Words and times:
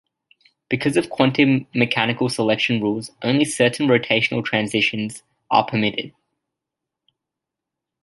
Because 0.67 0.97
of 0.97 1.11
quantum 1.11 1.67
mechanical 1.75 2.27
selection 2.27 2.81
rules, 2.81 3.11
only 3.21 3.45
certain 3.45 3.85
rotational 3.87 4.43
transitions 4.43 5.21
are 5.51 5.63
permitted. 5.63 6.11